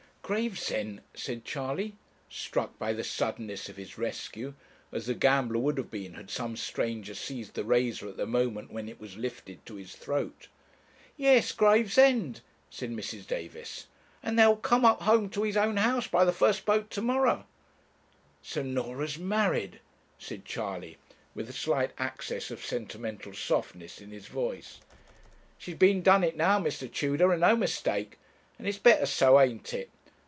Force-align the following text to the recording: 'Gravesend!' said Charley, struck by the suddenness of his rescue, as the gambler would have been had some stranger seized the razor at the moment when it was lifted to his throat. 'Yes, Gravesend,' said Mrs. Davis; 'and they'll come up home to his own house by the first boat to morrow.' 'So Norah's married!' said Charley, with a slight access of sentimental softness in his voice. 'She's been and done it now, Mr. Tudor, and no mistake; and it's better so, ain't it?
'Gravesend!' 0.31 1.01
said 1.13 1.43
Charley, 1.43 1.97
struck 2.29 2.79
by 2.79 2.93
the 2.93 3.03
suddenness 3.03 3.67
of 3.67 3.75
his 3.75 3.97
rescue, 3.97 4.53
as 4.89 5.05
the 5.05 5.13
gambler 5.13 5.59
would 5.59 5.77
have 5.77 5.91
been 5.91 6.13
had 6.13 6.29
some 6.29 6.55
stranger 6.55 7.13
seized 7.13 7.53
the 7.53 7.65
razor 7.65 8.07
at 8.07 8.15
the 8.15 8.25
moment 8.25 8.71
when 8.71 8.87
it 8.87 8.97
was 8.97 9.17
lifted 9.17 9.65
to 9.65 9.75
his 9.75 9.93
throat. 9.93 10.47
'Yes, 11.17 11.51
Gravesend,' 11.51 12.39
said 12.69 12.91
Mrs. 12.91 13.27
Davis; 13.27 13.87
'and 14.23 14.39
they'll 14.39 14.55
come 14.55 14.85
up 14.85 15.01
home 15.01 15.29
to 15.31 15.43
his 15.43 15.57
own 15.57 15.75
house 15.75 16.07
by 16.07 16.23
the 16.23 16.31
first 16.31 16.63
boat 16.63 16.89
to 16.91 17.01
morrow.' 17.01 17.45
'So 18.41 18.61
Norah's 18.63 19.19
married!' 19.19 19.81
said 20.17 20.45
Charley, 20.45 20.95
with 21.35 21.49
a 21.49 21.53
slight 21.53 21.91
access 21.97 22.49
of 22.51 22.63
sentimental 22.63 23.33
softness 23.33 23.99
in 23.99 24.11
his 24.11 24.27
voice. 24.27 24.79
'She's 25.57 25.75
been 25.75 25.97
and 25.97 26.05
done 26.05 26.23
it 26.23 26.37
now, 26.37 26.57
Mr. 26.57 26.89
Tudor, 26.89 27.33
and 27.33 27.41
no 27.41 27.57
mistake; 27.57 28.17
and 28.57 28.65
it's 28.65 28.77
better 28.77 29.05
so, 29.05 29.37
ain't 29.37 29.73
it? 29.73 29.89